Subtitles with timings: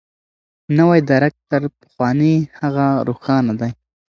[0.77, 3.71] نوی درک تر پخواني هغه روښانه دی.